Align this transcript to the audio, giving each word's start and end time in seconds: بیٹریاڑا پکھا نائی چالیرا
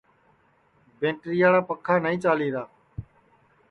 بیٹریاڑا 0.99 1.61
پکھا 1.69 1.95
نائی 2.03 2.17
چالیرا 2.23 2.63